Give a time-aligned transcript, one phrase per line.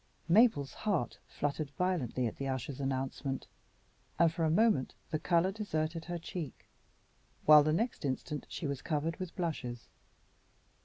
[0.27, 3.45] Mabel's heart fluttered violently at the usher's announcement,
[4.17, 6.67] and for a moment the colour deserted her cheek,
[7.45, 9.89] while the next instant she was covered with blushes.